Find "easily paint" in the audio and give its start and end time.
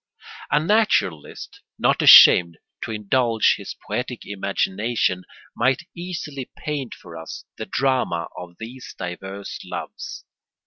5.95-6.95